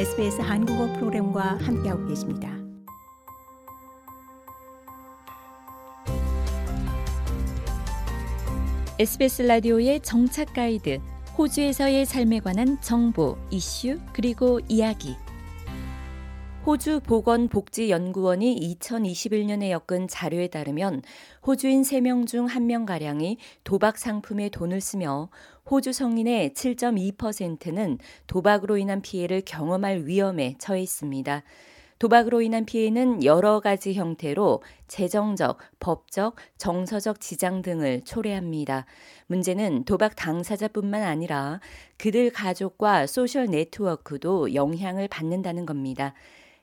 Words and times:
SBS 0.00 0.40
한국어 0.40 0.90
프로그램과 0.94 1.58
함께하고 1.60 2.06
계십니다. 2.06 2.48
SBS 8.98 9.42
라디오의 9.42 10.00
정착 10.00 10.54
가이드, 10.54 11.00
호주에서의 11.36 12.06
삶에 12.06 12.40
관한 12.40 12.80
정보, 12.80 13.36
이슈, 13.50 13.98
그리고 14.14 14.58
이야기. 14.70 15.16
호주 16.66 17.00
보건복지연구원이 17.04 18.76
2021년에 18.78 19.70
엮은 19.70 20.08
자료에 20.08 20.48
따르면 20.48 21.00
호주인 21.46 21.80
3명 21.80 22.26
중 22.26 22.46
1명가량이 22.48 23.38
도박 23.64 23.96
상품에 23.96 24.50
돈을 24.50 24.82
쓰며 24.82 25.30
호주 25.70 25.94
성인의 25.94 26.50
7.2%는 26.50 27.96
도박으로 28.26 28.76
인한 28.76 29.00
피해를 29.00 29.40
경험할 29.40 30.04
위험에 30.04 30.56
처해 30.58 30.82
있습니다. 30.82 31.42
도박으로 31.98 32.42
인한 32.42 32.66
피해는 32.66 33.24
여러 33.24 33.60
가지 33.60 33.94
형태로 33.94 34.62
재정적, 34.86 35.58
법적, 35.80 36.36
정서적 36.58 37.20
지장 37.20 37.62
등을 37.62 38.02
초래합니다. 38.02 38.84
문제는 39.28 39.84
도박 39.84 40.14
당사자뿐만 40.14 41.04
아니라 41.04 41.60
그들 41.96 42.30
가족과 42.30 43.06
소셜 43.06 43.46
네트워크도 43.46 44.54
영향을 44.54 45.08
받는다는 45.08 45.64
겁니다. 45.64 46.12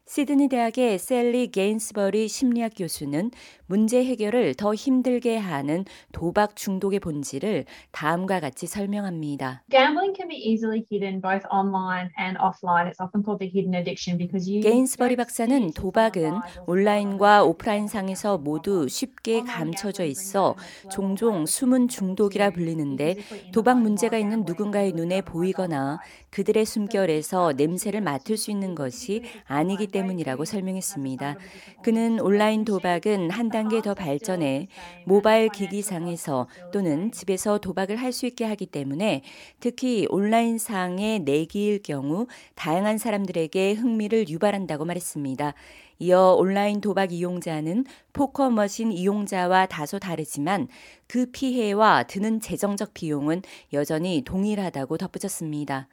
시드니 0.08 0.48
대학의 0.48 1.00
셀리 1.00 1.52
게인스버리 1.52 2.30
심리학 2.30 2.72
교수는 2.78 3.30
문제 3.66 4.06
해결을 4.06 4.56
더 4.56 4.74
힘들게 4.74 5.36
하는 5.36 5.84
도박 6.14 6.56
중독의 6.56 7.02
본질을 7.02 7.66
다음과 7.92 8.40
같이 8.40 8.68
설명합니다. 8.68 9.64
Gambling 9.70 10.16
can 10.16 10.30
be 10.30 10.38
easily 10.38 10.86
hidden 10.90 11.20
both 11.22 11.46
online 11.52 12.10
and 12.18 12.40
offline. 12.40 12.88
It's 12.88 13.04
often 13.04 13.22
called 13.22 13.40
the 13.40 13.52
hidden 13.54 13.76
addiction 13.76 14.18
because 14.18 14.50
you 14.50 14.62
게인스버리 14.62 15.18
박사는 15.18 15.72
도박은 15.74 16.40
온라인과 16.68 17.44
오프라인 17.44 17.88
상에서 17.88 18.38
모두 18.38 18.88
쉽게 18.88 19.42
감춰져 19.42 20.06
있어 20.06 20.56
종종 20.90 21.46
숨은 21.46 21.90
중독이라 21.90 22.52
불리는데 22.52 23.18
도박 23.52 23.82
문제가 23.82 24.18
있는 24.18 24.46
누군가의 24.46 24.94
눈에 24.94 25.22
보이거나 25.22 26.00
그들의 26.38 26.66
숨결에서 26.66 27.54
냄새를 27.54 28.02
맡을 28.02 28.38
수 28.38 28.52
있는 28.52 28.76
것이 28.76 29.24
아니기 29.46 29.88
때문이라고 29.88 30.46
설명했습니다. 30.46 31.36
그는 31.82 32.20
온라인 32.20 32.64
도박은 32.64 33.32
한 33.32 33.50
단계 33.50 33.82
더 33.82 33.96
발전해 33.96 34.68
모바일 35.08 35.50
기기상에서 35.50 36.48
또는 36.72 37.12
집에서 37.12 37.58
도박을 37.58 37.96
할 37.96 38.18
수 38.18 38.26
있게 38.26 38.46
하기 38.46 38.68
때문에 38.68 39.22
특히 39.60 40.08
온라인상의 40.10 41.20
내기일 41.20 41.84
경우 41.84 42.26
다양한 42.56 42.98
사람들에게 42.98 43.74
흥미를 43.74 44.30
유발한다고 44.30 44.86
말했습니다. 44.86 45.54
이어 46.00 46.36
온라인 46.38 46.82
도박 46.82 47.12
이용자는 47.12 47.86
포커 48.14 48.52
머신 48.52 48.92
이용자와 48.92 49.66
다소 49.66 50.00
다르지만 50.00 50.68
그 51.08 51.28
피해와 51.32 52.04
드는 52.04 52.40
재정적 52.40 52.94
비용은 52.94 53.42
여전히 53.74 54.24
동일하다고 54.24 54.98
덧붙였습니다. 54.98 55.88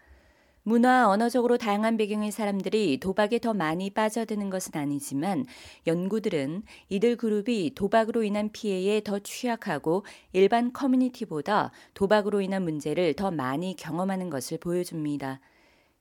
문화 0.67 1.11
언어적으로 1.11 1.59
다양한 1.59 1.99
배경의 1.99 2.33
사람들이 2.33 2.99
도박에 2.99 3.39
더 3.39 3.53
많이 3.53 3.91
빠져드는 3.91 4.49
것은 4.49 4.75
아니지만 4.81 5.45
연구들은 5.87 6.63
이들 6.89 7.17
그룹이 7.17 7.75
도박으로 7.75 8.23
인한 8.23 8.51
피해에 8.51 9.03
더 9.03 9.19
취약하고 9.19 10.07
일반 10.33 10.73
커뮤니티보다 10.73 11.71
도박으로 11.93 12.41
인한 12.41 12.63
문제를 12.63 13.13
더 13.13 13.31
많이 13.31 13.77
경험하는 13.77 14.31
것을 14.31 14.57
보여줍니다. 14.57 15.41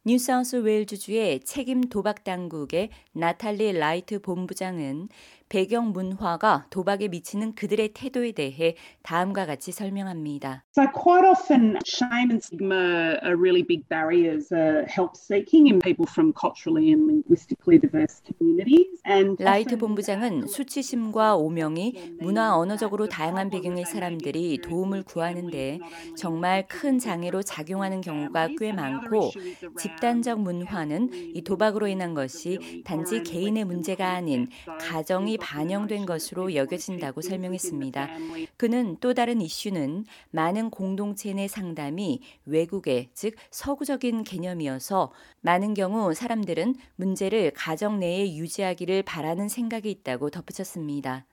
뉴사우스 0.05 0.57
웨일즈주의 0.57 1.41
책임 1.41 1.81
도박 1.81 2.23
당국의 2.23 2.89
나탈리 3.11 3.73
라이트 3.73 4.21
본부장은 4.21 5.09
배경 5.53 5.91
문화가 5.91 6.65
도박에 6.71 7.09
미치는 7.09 7.53
그들의 7.53 7.91
태도에 7.93 8.31
대해 8.31 8.75
다음과 9.03 9.45
같이 9.45 9.71
설명합니다. 9.71 10.63
So 10.75 10.87
quite 10.91 11.29
often 11.29 11.77
shame 11.85 12.31
and 12.31 12.43
stigma 12.43 13.19
are 13.21 13.37
really 13.37 13.61
big 13.61 13.87
barriers 13.87 14.51
uh, 14.51 14.81
help 14.89 15.13
seeking 15.13 15.69
in 15.69 15.77
people 15.77 16.09
from 16.09 16.33
culturally 16.33 16.89
and 16.89 17.05
linguistically 17.05 17.77
diverse 17.77 18.19
communities. 18.25 18.97
And 19.05 19.37
라이트 19.37 19.77
본부장은 19.77 20.47
수치심과 20.47 21.35
오명이 21.35 22.15
문화 22.19 22.57
언어적으로 22.57 23.07
다양한 23.07 23.51
배경의 23.51 23.85
사람들이 23.85 24.57
도움을 24.63 25.03
구하는데 25.03 25.77
정말 26.17 26.65
큰 26.67 26.97
장애로 26.97 27.43
작용하는 27.43 28.01
경우가 28.01 28.49
꽤 28.57 28.73
많고 28.73 29.29
집단적 29.77 30.41
문화는 30.41 31.11
이 31.35 31.43
도박으로 31.43 31.85
인한 31.85 32.15
것이 32.15 32.81
단지 32.83 33.21
개인의 33.21 33.65
문제가 33.65 34.13
아닌 34.13 34.49
가정이 34.79 35.37
반영된 35.43 36.05
것으로 36.05 36.55
여겨진다고 36.55 37.21
설명했습니다. 37.21 38.09
그는 38.55 38.95
또 39.01 39.13
다른 39.13 39.41
이슈는 39.41 40.05
많은 40.31 40.69
공동체 40.69 41.33
내 41.33 41.49
상담이 41.49 42.21
외국의 42.45 43.09
즉 43.13 43.35
서구적인 43.51 44.23
개념이어서 44.23 45.11
많은 45.41 45.73
경우 45.73 46.13
사람들은 46.13 46.75
문제를 46.95 47.51
가정 47.51 47.99
내에 47.99 48.35
유지하기를 48.35 49.03
바라는 49.03 49.49
생각이 49.49 49.91
있다고 49.91 50.29
덧붙였습니다. 50.29 51.25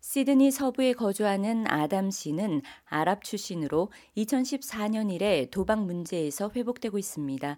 시드니 0.00 0.50
서부에 0.52 0.92
거주하는 0.92 1.66
아담 1.66 2.10
씨는 2.10 2.60
아랍 2.84 3.24
출신으로 3.24 3.90
2014년 4.16 5.10
이래 5.10 5.48
도박 5.50 5.82
문제에서 5.84 6.52
회복되고 6.54 6.98
있습니다. 6.98 7.56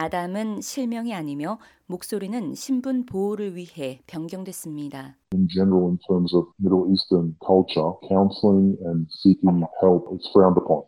아담은 0.00 0.60
실명이 0.60 1.12
아니며 1.12 1.58
목소리는 1.86 2.54
신분 2.54 3.04
보호를 3.04 3.56
위해 3.56 4.00
변경됐습니다. 4.06 5.16
In 5.34 5.48
general, 5.48 5.90
in 5.90 5.98
terms 6.08 6.32
of 6.36 6.46
Middle 6.60 6.86
Eastern 6.88 7.34
culture, 7.44 7.98
counseling 8.06 8.78
and 8.86 9.08
seeking 9.10 9.66
help 9.82 10.06
is 10.14 10.22
frowned 10.32 10.56
upon. 10.56 10.84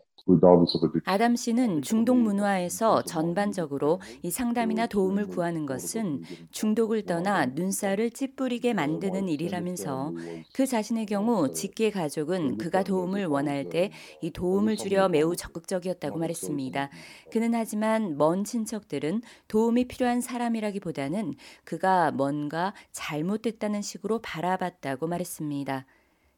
아담 1.05 1.35
씨는 1.35 1.81
중독 1.81 2.17
문화에서 2.17 3.01
전반적으로 3.03 3.99
이 4.21 4.29
상담이나 4.31 4.87
도움을 4.87 5.27
구하는 5.27 5.65
것은 5.65 6.21
중독을 6.51 7.05
떠나 7.05 7.45
눈살을 7.47 8.11
찌푸리게 8.11 8.73
만드는 8.73 9.27
일이라면서 9.27 10.13
그 10.53 10.65
자신의 10.65 11.07
경우 11.07 11.51
직계 11.51 11.89
가족은 11.91 12.57
그가 12.57 12.83
도움을 12.83 13.25
원할 13.25 13.69
때 13.69 13.91
이 14.21 14.31
도움을 14.31 14.75
주려 14.77 15.09
매우 15.09 15.35
적극적이었다고 15.35 16.19
말했습니다. 16.19 16.89
그는 17.31 17.53
하지만 17.55 18.17
먼 18.17 18.43
친척들은 18.43 19.21
도움이 19.47 19.87
필요한 19.87 20.21
사람이라기보다는 20.21 21.33
그가 21.63 22.11
뭔가 22.11 22.73
잘못됐다는 22.91 23.81
식으로 23.81 24.19
바라봤다고 24.19 25.07
말했습니다. 25.07 25.85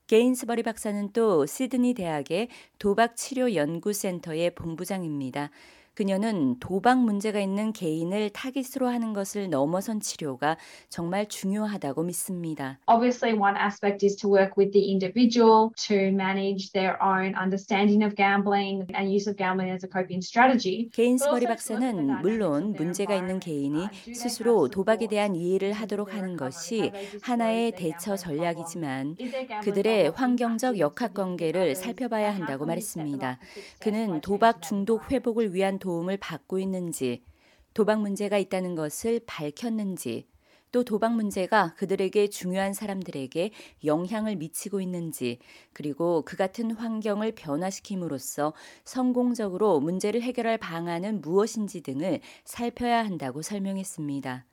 게인스버리 0.07 0.63
박사는 0.63 1.11
또 1.13 1.45
시드니 1.45 1.93
대학의 1.93 2.49
도박 2.77 3.15
치료 3.15 3.55
연구센터의 3.55 4.53
본부장입니다. 4.55 5.49
그녀는 5.95 6.57
도박 6.59 6.99
문제가 6.99 7.39
있는 7.39 7.71
개인을 7.71 8.31
타깃으로 8.31 8.87
하는 8.87 9.13
것을 9.13 9.49
넘어선 9.49 9.99
치료가 9.99 10.57
정말 10.89 11.27
중요하다고 11.27 12.03
믿습니다. 12.03 12.79
Obviously, 12.87 13.37
one 13.37 13.55
aspect 13.55 14.03
is 14.03 14.15
to 14.17 14.29
work 14.29 14.53
with 14.57 14.71
the 14.71 14.89
individual 14.89 15.69
to 15.87 16.09
manage 16.09 16.71
their 16.71 16.97
own 17.01 17.35
understanding 17.37 18.03
of 18.03 18.15
gambling 18.15 18.87
and 18.95 19.13
use 19.13 19.29
of 19.29 19.37
gambling 19.37 19.71
as 19.71 19.85
a 19.85 19.89
coping 19.89 20.23
strategy. 20.23 20.89
게인스버리 20.93 21.45
박사는 21.45 22.21
물론 22.21 22.73
문제가 22.73 23.15
있는 23.15 23.39
개인이 23.39 23.87
스스로 24.15 24.69
도박에 24.69 25.07
대한 25.07 25.35
이해를 25.35 25.73
하도록 25.73 26.11
하는 26.11 26.37
것이 26.37 26.91
하나의 27.21 27.73
대처 27.73 28.15
전략이지만 28.15 29.15
그들의 29.63 30.11
환경적 30.11 30.79
역학 30.79 31.13
관계를 31.13 31.75
살펴봐야 31.75 32.33
한다고 32.33 32.65
말했습니다. 32.65 33.37
그는 33.79 34.21
도박 34.21 34.61
중독 34.61 35.11
회복을 35.11 35.53
위한 35.53 35.77
도움을 35.83 36.15
받고 36.15 36.59
있는지, 36.59 37.25
도박 37.73 37.99
문제가 37.99 38.37
있다는 38.37 38.73
것을 38.73 39.19
밝혔는지, 39.25 40.29
또 40.71 40.85
도박 40.85 41.13
문제가 41.13 41.73
그들에게 41.75 42.29
중요한 42.29 42.73
사람들에게 42.73 43.51
영향을 43.83 44.37
미치고 44.37 44.79
있는지, 44.79 45.39
그리고 45.73 46.21
그 46.23 46.37
같은 46.37 46.71
환경을 46.71 47.33
변화시킴으로써 47.33 48.53
성공적으로 48.85 49.81
문제를 49.81 50.21
해결할 50.21 50.57
방안은 50.57 51.19
무엇인지 51.19 51.81
등을 51.81 52.21
살펴야 52.45 53.03
한다고 53.03 53.41
설명했습니다. 53.41 54.45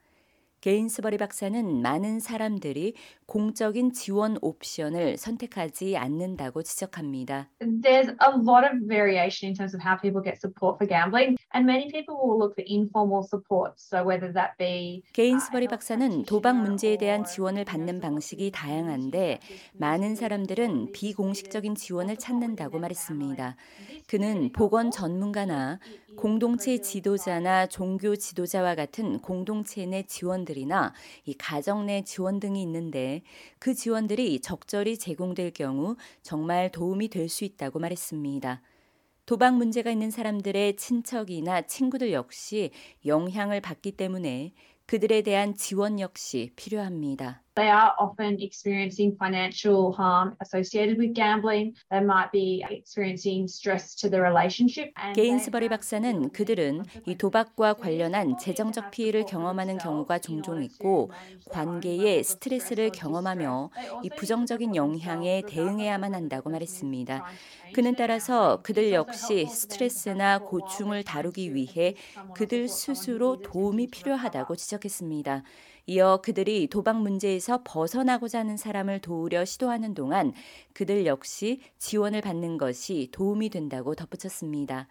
게인스버리 0.61 1.17
박사는 1.17 1.81
많은 1.81 2.19
사람들이 2.19 2.93
공적인 3.25 3.93
지원 3.93 4.37
옵션을 4.41 5.17
선택하지 5.17 5.97
않는다고 5.97 6.61
지적합니다. 6.61 7.49
There's 7.59 8.09
a 8.21 8.37
lot 8.37 8.63
of 8.63 8.85
variation 8.87 9.49
in 9.49 9.55
terms 9.55 9.73
of 9.73 9.81
how 9.81 9.97
people 9.99 10.21
get 10.21 10.37
support 10.37 10.77
for 10.77 10.87
gambling, 10.87 11.35
and 11.55 11.65
many 11.65 11.89
people 11.89 12.13
will 12.21 12.37
look 12.37 12.53
for 12.53 12.63
informal 12.67 13.23
support. 13.25 13.73
So 13.77 14.05
whether 14.05 14.31
that 14.33 14.53
be 14.59 15.01
게인스버리 15.13 15.67
박사는 15.67 16.25
도박 16.25 16.61
문제에 16.61 16.97
대한 16.97 17.25
지원을 17.25 17.65
받는 17.65 17.99
방식이 17.99 18.51
다양한데 18.51 19.39
많은 19.73 20.13
사람들은 20.15 20.91
비공식적인 20.91 21.73
지원을 21.73 22.17
찾는다고 22.17 22.77
말했습니다. 22.77 23.55
그는 24.07 24.51
보건 24.51 24.91
전문가나 24.91 25.79
공동체 26.15 26.77
지도자나 26.79 27.67
종교 27.67 28.15
지도자와 28.15 28.75
같은 28.75 29.19
공동체 29.19 29.85
내 29.85 30.03
지원들이나 30.03 30.93
이 31.25 31.33
가정 31.33 31.85
내 31.85 32.03
지원 32.03 32.39
등이 32.39 32.61
있는데 32.63 33.23
그 33.59 33.73
지원들이 33.73 34.39
적절히 34.41 34.97
제공될 34.97 35.51
경우 35.51 35.95
정말 36.21 36.71
도움이 36.71 37.09
될 37.09 37.29
수 37.29 37.45
있다고 37.45 37.79
말했습니다. 37.79 38.61
도박 39.25 39.55
문제가 39.55 39.91
있는 39.91 40.11
사람들의 40.11 40.75
친척이나 40.75 41.61
친구들 41.61 42.11
역시 42.11 42.71
영향을 43.05 43.61
받기 43.61 43.93
때문에 43.93 44.53
그들에 44.85 45.21
대한 45.21 45.55
지원 45.55 45.99
역시 45.99 46.51
필요합니다. 46.57 47.41
They 47.55 47.69
are 47.69 47.91
often 47.99 48.39
experiencing 48.39 49.17
financial 49.17 49.91
harm 49.91 50.37
associated 50.39 50.97
with 50.97 51.13
gambling. 51.13 51.75
They 51.91 51.99
might 51.99 52.31
be 52.31 52.63
experiencing 52.69 53.49
stress 53.49 53.93
to 53.99 54.09
the 54.09 54.21
relationship. 54.21 54.93
게인스버리 55.13 55.67
박사는 55.67 56.29
그들은 56.31 56.83
이 57.05 57.15
도박과 57.15 57.73
관련한 57.73 58.37
재정적 58.37 58.91
피해를 58.91 59.25
경험하는 59.25 59.79
경우가 59.79 60.19
종종 60.19 60.63
있고 60.63 61.11
관계에 61.49 62.23
스트레스를 62.23 62.89
경험하며 62.91 63.69
이 64.03 64.09
부정적인 64.09 64.75
영향에 64.77 65.43
대응해야만 65.45 66.15
한다고 66.15 66.49
말했습니다. 66.49 67.25
그는 67.73 67.95
따라서 67.95 68.61
그들 68.63 68.93
역시 68.93 69.45
스트레스나 69.45 70.39
고충을 70.39 71.03
다루기 71.03 71.53
위해 71.53 71.95
그들 72.33 72.69
스스로 72.69 73.41
도움이 73.41 73.87
필요하다고 73.87 74.55
지적했습니다. 74.55 75.43
이어 75.87 76.21
그들이 76.23 76.67
도박 76.67 77.01
문제에서 77.01 77.61
벗어나고자 77.63 78.39
하는 78.39 78.57
사람을 78.57 78.99
도우려 78.99 79.45
시도하는 79.45 79.93
동안 79.93 80.33
그들 80.73 81.05
역시 81.05 81.59
지원을 81.77 82.21
받는 82.21 82.57
것이 82.57 83.09
도움이 83.11 83.49
된다고 83.49 83.95
덧붙였습니다. 83.95 84.87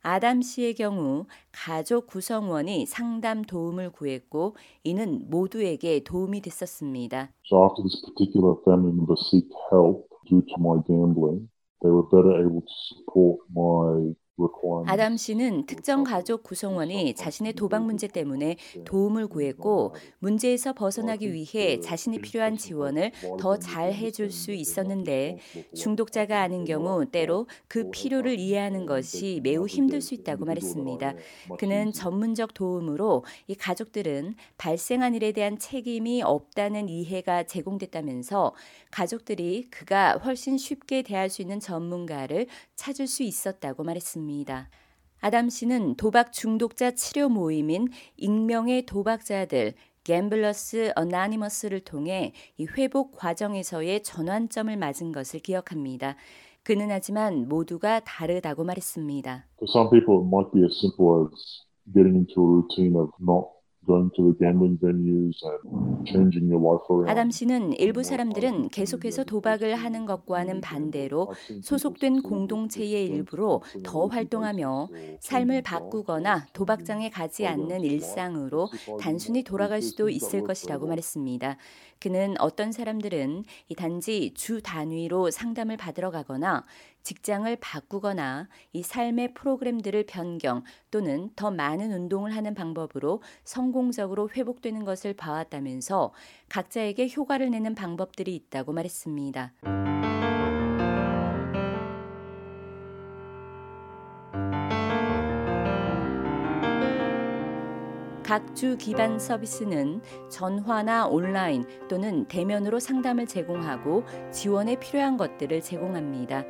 아담 0.00 0.42
씨의 0.42 0.74
경우 0.74 1.26
가족 1.50 2.06
구성원이 2.06 2.86
상담 2.86 3.42
도움을 3.42 3.90
구했고 3.90 4.56
이는 4.84 5.28
모두에게 5.28 6.04
도움이 6.04 6.40
됐었습니다. 6.40 7.30
So 7.44 7.64
after 7.64 7.82
this 7.82 8.00
particular 8.06 8.54
family 8.64 8.92
member 8.92 9.16
seeked 9.18 9.52
help 9.72 10.08
due 10.28 10.42
to 10.42 10.54
my 10.58 10.80
gambling, 10.86 11.48
they 11.82 11.90
were 11.90 12.06
better 12.08 12.38
able 12.40 12.62
to 12.62 12.74
support 12.94 13.38
my 13.50 14.14
아담 14.86 15.16
씨는 15.16 15.66
특정 15.66 16.04
가족 16.04 16.44
구성원이 16.44 17.14
자신의 17.14 17.54
도박 17.54 17.84
문제 17.84 18.06
때문에 18.06 18.56
도움을 18.84 19.26
구했고 19.26 19.94
문제에서 20.20 20.72
벗어나기 20.72 21.32
위해 21.32 21.80
자신이 21.80 22.20
필요한 22.20 22.56
지원을 22.56 23.10
더 23.40 23.58
잘 23.58 23.92
해줄 23.92 24.30
수 24.30 24.52
있었는데 24.52 25.38
중독자가 25.74 26.40
아닌 26.40 26.64
경우 26.64 27.04
때로 27.10 27.48
그 27.66 27.90
필요를 27.90 28.38
이해하는 28.38 28.86
것이 28.86 29.40
매우 29.42 29.66
힘들 29.66 30.00
수 30.00 30.14
있다고 30.14 30.44
말했습니다. 30.44 31.14
그는 31.58 31.92
전문적 31.92 32.54
도움으로 32.54 33.24
이 33.48 33.54
가족들은 33.56 34.36
발생한 34.56 35.14
일에 35.14 35.32
대한 35.32 35.58
책임이 35.58 36.22
없다는 36.22 36.88
이해가 36.88 37.42
제공됐다면서 37.44 38.54
가족들이 38.92 39.66
그가 39.70 40.12
훨씬 40.18 40.56
쉽게 40.56 41.02
대할 41.02 41.28
수 41.28 41.42
있는 41.42 41.58
전문가를 41.58 42.46
찾을 42.76 43.08
수 43.08 43.24
있었다고 43.24 43.82
말했습니다. 43.82 44.27
있습니다. 44.28 44.68
아담 45.20 45.48
씨는 45.48 45.96
도박 45.96 46.32
중독자 46.32 46.92
치료 46.92 47.28
모임인 47.28 47.88
익명의 48.16 48.86
도박자들 48.86 49.74
갬블러스 50.04 50.92
어나니머스를 50.94 51.80
통해 51.80 52.32
이 52.56 52.66
회복 52.76 53.12
과정에서의 53.16 54.02
전환점을 54.02 54.74
맞은 54.76 55.12
것을 55.12 55.40
기억합니다. 55.40 56.16
그는 56.62 56.90
하지만 56.90 57.48
모두가 57.48 58.00
다르다고 58.00 58.64
말했습니다. 58.64 59.46
For 59.58 59.68
some 59.68 59.90
people 59.90 60.20
it 60.20 60.28
might 60.28 60.52
be 60.52 60.62
as 60.62 60.78
simple 60.78 61.26
as 61.26 61.64
getting 61.92 62.16
into 62.16 62.42
a 62.42 62.46
routine 62.46 62.96
of 62.96 63.10
not 63.20 63.57
아담 67.08 67.30
씨는 67.30 67.72
일부 67.74 68.02
사람들은 68.02 68.68
계속해서 68.68 69.24
도박을 69.24 69.74
하는 69.74 70.04
것과는 70.04 70.60
반대로 70.60 71.32
소속된 71.62 72.22
공동체의 72.22 73.06
일부로 73.06 73.62
더 73.82 74.06
활동하며 74.06 74.88
삶을 75.20 75.62
바꾸거나 75.62 76.46
도박장에 76.52 77.10
가지 77.10 77.46
않는 77.46 77.80
일상으로 77.80 78.68
단순히 79.00 79.42
돌아갈 79.42 79.80
수도 79.80 80.08
있을 80.08 80.44
것이라고 80.44 80.86
말했습니다. 80.86 81.56
그는 82.00 82.34
어떤 82.38 82.70
사람들은 82.70 83.44
이 83.68 83.74
단지 83.74 84.32
주 84.34 84.62
단위로 84.62 85.30
상담을 85.30 85.76
받으러 85.76 86.10
가거나 86.10 86.64
직장을 87.02 87.56
바꾸거나 87.60 88.48
이 88.72 88.82
삶의 88.82 89.32
프로그램들을 89.34 90.04
변경 90.06 90.62
또는 90.90 91.30
더 91.36 91.50
많은 91.50 91.92
운동을 91.92 92.36
하는 92.36 92.54
방법으로 92.54 93.22
성공 93.44 93.77
적으로 93.92 94.28
회복되는 94.28 94.84
것을 94.84 95.14
봐왔다면서 95.14 96.12
각자에게 96.48 97.08
효과를 97.16 97.50
내는 97.50 97.74
방법들이 97.74 98.34
있다고 98.34 98.72
말했습니다. 98.72 99.52
각주 108.28 108.76
기반 108.76 109.18
서비스는 109.18 110.02
전화나 110.30 111.06
온라인 111.06 111.64
또는 111.88 112.26
대면으로 112.26 112.78
상담을 112.78 113.26
제공하고 113.26 114.04
지원에 114.30 114.76
필요한 114.78 115.16
것들을 115.16 115.62
제공합니다. 115.62 116.44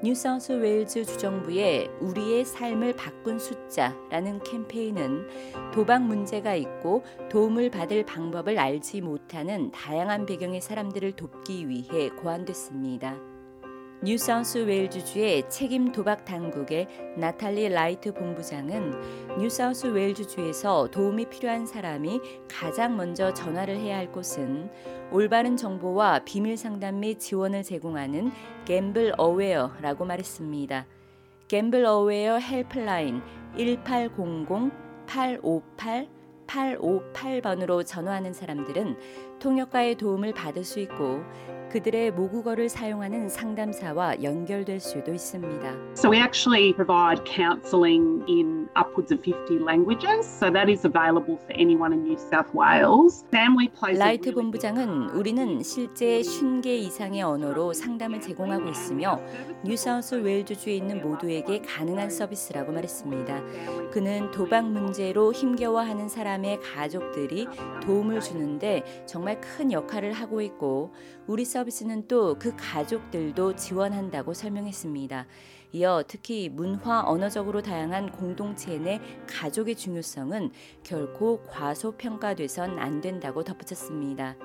뉴사우스 0.00 0.52
웨일즈 0.52 1.04
주정부의 1.06 1.90
우리의 2.00 2.44
삶을 2.44 2.94
바꾼 2.94 3.36
숫자라는 3.40 4.44
캠페인은 4.44 5.72
도박 5.72 6.04
문제가 6.04 6.54
있고 6.54 7.02
도움을 7.28 7.70
받을 7.70 8.06
방법을 8.06 8.60
알지 8.60 9.00
못하는 9.00 9.72
다양한 9.72 10.24
배경의 10.24 10.60
사람들을 10.60 11.12
돕기 11.12 11.68
위해 11.68 12.10
고안됐습니다. 12.10 13.37
뉴사우스 14.00 14.58
웨일즈주의 14.58 15.50
책임 15.50 15.90
도박 15.90 16.24
당국의 16.24 16.86
나탈리 17.16 17.68
라이트 17.68 18.14
본부장은 18.14 19.38
뉴사우스 19.40 19.88
웨일즈주에서 19.88 20.88
도움이 20.92 21.28
필요한 21.30 21.66
사람이 21.66 22.20
가장 22.48 22.96
먼저 22.96 23.34
전화를 23.34 23.76
해야 23.76 23.96
할 23.96 24.12
곳은 24.12 24.70
올바른 25.10 25.56
정보와 25.56 26.20
비밀 26.20 26.56
상담 26.56 27.00
및 27.00 27.18
지원을 27.18 27.64
제공하는 27.64 28.30
갬블 28.66 29.14
어웨어라고 29.18 30.04
말했습니다. 30.04 30.86
갬블 31.48 31.84
어웨어 31.84 32.38
Helpline 32.38 33.20
1800 33.56 34.72
858 35.08 36.18
858번으로 36.48 37.84
전화하는 37.84 38.32
사람들은 38.32 38.96
통역가의 39.38 39.96
도움을 39.96 40.32
받을 40.32 40.64
수 40.64 40.80
있고 40.80 41.22
그들의 41.70 42.12
모국어를 42.12 42.68
사용하는 42.68 43.28
상담사와 43.28 44.22
연결될 44.22 44.80
수도 44.80 45.12
있습니다. 45.12 45.92
So 45.92 46.10
we 46.10 46.18
actually 46.18 46.72
provide 46.72 47.24
counselling 47.24 48.24
in 48.28 48.68
upwards 48.76 49.12
of 49.12 49.20
50 49.22 49.60
languages. 49.62 50.24
So 50.24 50.50
that 50.50 50.70
is 50.70 50.86
available 50.86 51.36
for 51.36 51.52
anyone 51.52 51.92
in 51.92 52.04
New 52.04 52.16
South 52.16 52.50
Wales. 52.56 53.24
라이트 53.98 54.32
본부장은 54.32 55.10
우리는 55.10 55.62
실제 55.62 56.20
50개 56.20 56.66
이상의 56.66 57.22
언어로 57.22 57.74
상담을 57.74 58.20
제공하고 58.20 58.68
있으며 58.70 59.20
뉴사우스 59.64 60.14
웨일즈주에 60.16 60.74
있는 60.74 61.02
모두에게 61.02 61.60
가능한 61.60 62.08
서비스라고 62.08 62.72
말했습니다. 62.72 63.90
그는 63.90 64.30
도박 64.30 64.70
문제로 64.70 65.32
힘겨워하는 65.32 66.08
사람의 66.08 66.60
가족들이 66.60 67.46
도움을 67.82 68.20
주는데 68.20 69.04
정말 69.06 69.40
큰 69.40 69.70
역할을 69.70 70.12
하고 70.12 70.40
있고 70.40 70.92
우리 71.26 71.44
서 71.44 71.57
비스는 71.64 72.08
또 72.08 72.36
그 72.38 72.54
가족들도 72.56 73.56
지원한다고 73.56 74.34
설명했습니다. 74.34 75.26
이어 75.72 76.02
특히 76.06 76.48
문화 76.48 77.02
언어적으로 77.04 77.60
다양한 77.60 78.10
공동체 78.12 78.78
내 78.78 79.00
가족의 79.26 79.74
중요성은 79.76 80.50
결코 80.82 81.42
과소평가돼선 81.42 82.78
안 82.78 83.00
된다고 83.00 83.44
덧붙였습니다. 83.44 84.36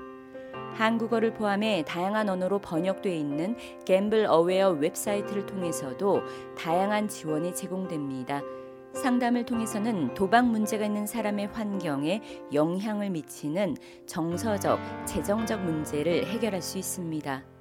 한국어를 0.73 1.33
포함해 1.33 1.83
다양한 1.87 2.29
언어로 2.29 2.59
번역돼 2.59 3.15
있는 3.15 3.55
갬블 3.85 4.25
어웨어 4.25 4.71
웹사이트를 4.71 5.45
통해서도 5.45 6.21
다양한 6.57 7.07
지원이 7.07 7.55
제공됩니다. 7.55 8.41
상담을 8.93 9.45
통해서는 9.45 10.13
도박 10.13 10.45
문제가 10.45 10.85
있는 10.85 11.05
사람의 11.05 11.47
환경에 11.47 12.21
영향을 12.53 13.09
미치는 13.09 13.75
정서적, 14.05 14.79
재정적 15.05 15.61
문제를 15.61 16.25
해결할 16.27 16.61
수 16.61 16.77
있습니다. 16.77 17.52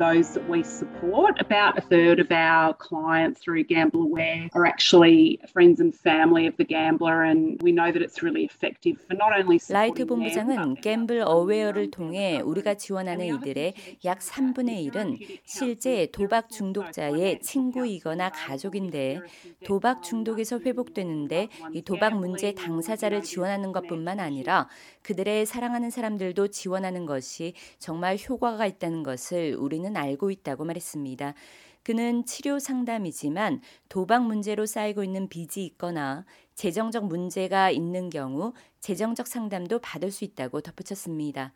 Those 0.00 0.32
that 0.32 0.48
we 0.48 0.64
support. 0.64 1.38
About 1.38 1.76
a 1.76 1.82
third 1.82 2.18
of 2.18 2.32
our 2.32 2.72
clients 2.74 3.38
through 3.40 3.64
Gamble 3.64 4.02
Aware 4.08 4.48
are 4.54 4.64
actually 4.64 5.38
friends 5.52 5.78
and 5.80 5.94
family 5.94 6.46
of 6.46 6.56
the 6.56 6.64
gambler, 6.64 7.22
and 7.22 7.60
we 7.62 7.70
know 7.70 7.92
that 7.92 8.00
it's 8.00 8.22
really 8.22 8.44
effective 8.44 8.96
for 9.06 9.14
not 9.14 9.32
only 9.38 9.58
라이트 9.68 10.06
본부장은 10.06 10.76
갬블 10.76 11.22
어웨어를 11.26 11.90
통해 11.90 12.40
우리가 12.40 12.74
지원하는 12.74 13.26
이들의 13.26 13.74
약 14.06 14.20
3분의 14.20 14.90
1은 14.90 15.18
실제 15.44 16.06
도박 16.12 16.48
중독자의 16.48 17.40
친구이거나 17.40 18.30
가족인데 18.30 19.20
도박 19.66 20.02
중독에서 20.02 20.60
회복되는데 20.60 21.48
이 21.74 21.82
도박 21.82 22.16
문제 22.16 22.54
당사자를 22.54 23.22
지원하는 23.22 23.72
것뿐만 23.72 24.18
아니라 24.18 24.68
그들의 25.02 25.44
사랑하는 25.44 25.90
사람들도 25.90 26.48
지원하는 26.48 27.04
것이 27.04 27.52
정말 27.78 28.16
효과가 28.16 28.64
있다는 28.66 29.02
것을 29.02 29.56
우리는 29.58 29.89
알고 29.96 30.30
있다고 30.30 30.64
말했습니다. 30.64 31.34
그는 31.82 32.26
치료 32.26 32.58
상담이지만 32.58 33.62
도박 33.88 34.26
문제로 34.26 34.66
쌓이고 34.66 35.02
있는 35.02 35.28
빚이 35.28 35.64
있거나 35.64 36.26
재정적 36.54 37.06
문제가 37.06 37.70
있는 37.70 38.10
경우 38.10 38.52
재정적 38.80 39.26
상담도 39.26 39.78
받을 39.78 40.10
수 40.10 40.24
있다고 40.24 40.60
덧붙였습니다. 40.60 41.54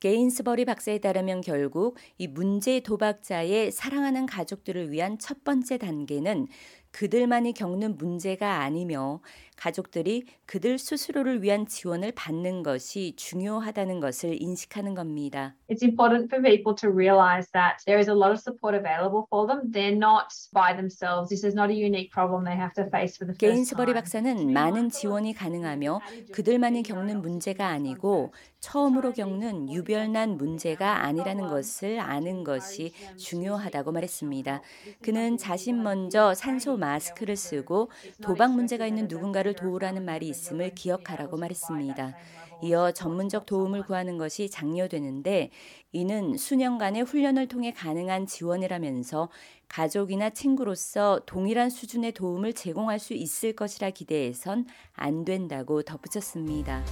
게인스버리 0.00 0.64
박사에 0.64 0.98
따르면 0.98 1.42
결국 1.42 1.98
이 2.16 2.26
문제 2.26 2.80
도박자의 2.80 3.70
사랑하는 3.70 4.24
가족들을 4.24 4.90
위한 4.90 5.18
첫 5.18 5.44
번째 5.44 5.76
단계는 5.76 6.48
그들만이 6.92 7.52
겪는 7.52 7.96
문제가 7.96 8.60
아니며 8.60 9.20
가족들이 9.56 10.24
그들 10.46 10.78
스스로를 10.78 11.42
위한 11.42 11.66
지원을 11.66 12.12
받는 12.12 12.62
것이 12.62 13.14
중요하다는 13.16 14.00
것을 14.00 14.40
인식하는 14.40 14.94
겁니다. 14.94 15.54
It's 15.68 15.82
important 15.82 16.34
for 16.34 16.42
people 16.42 16.74
to 16.76 16.88
realize 16.90 17.52
that 17.52 17.76
there 17.84 18.00
is 18.00 18.08
a 18.08 18.16
lot 18.16 18.32
of 18.32 18.40
support 18.40 18.74
available 18.74 19.26
for 19.28 19.46
them. 19.46 19.70
They're 19.70 19.94
not 19.94 20.32
by 20.54 20.74
themselves. 20.74 21.28
This 21.28 21.44
is 21.44 21.54
not 21.54 21.70
a 21.70 21.76
unique 21.76 22.10
problem 22.10 22.44
they 22.44 22.56
have 22.56 22.72
to 22.80 22.88
face 22.88 23.20
for 23.20 23.28
the 23.28 23.36
first 23.36 23.44
게인스버리 23.44 23.92
time. 23.92 24.00
박사는 24.00 24.52
많은 24.52 24.88
지원이 24.88 25.34
가능하며 25.34 26.00
그들만이 26.32 26.82
겪는 26.82 27.20
문제가 27.20 27.68
아니고 27.68 28.32
처음으로 28.60 29.12
겪는 29.12 29.70
유별난 29.70 30.38
문제가 30.38 31.04
아니라는 31.04 31.48
것을 31.48 32.00
아는 32.00 32.44
것이 32.44 32.92
중요하다고 33.18 33.92
말했습니다. 33.92 34.62
그는 35.02 35.36
자신 35.36 35.82
먼저 35.82 36.32
산소 36.34 36.78
마스크를 36.80 37.36
쓰고 37.36 37.90
도박 38.20 38.54
문제가 38.54 38.86
있는 38.86 39.06
누군가를 39.06 39.54
도우라는 39.54 40.04
말이 40.04 40.28
있음을 40.28 40.74
기억하라고 40.74 41.36
말했습니다. 41.36 42.16
이어 42.62 42.92
전문적 42.92 43.46
도움을 43.46 43.86
구하는 43.86 44.18
것이 44.18 44.50
장려되는데 44.50 45.48
이는 45.92 46.36
수년간의 46.36 47.04
훈련을 47.04 47.48
통해 47.48 47.72
가능한 47.72 48.26
지원이라면서 48.26 49.30
가족이나 49.68 50.28
친구로서 50.30 51.20
동일한 51.26 51.70
수준의 51.70 52.12
도움을 52.12 52.52
제공할 52.52 52.98
수 52.98 53.14
있을 53.14 53.54
것이라 53.54 53.90
기대해선 53.90 54.66
안 54.92 55.24
된다고 55.24 55.82
덧붙였습니다. 55.82 56.84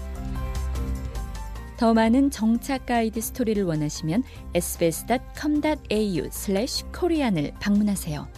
더 1.77 1.93
많은 1.95 2.31
정착 2.31 2.87
가이드 2.87 3.21
스토리를 3.21 3.63
원하시면 3.63 4.25
sbs.com.au/korean을 4.55 7.53
방문하세요. 7.61 8.38